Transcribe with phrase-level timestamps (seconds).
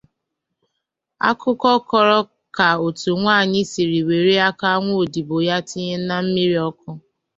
[1.29, 2.19] Akụkọ kọrọ
[2.55, 6.89] ka otu nwanyị siri were aka nwaodibo ya tinye na mmiri ọkụ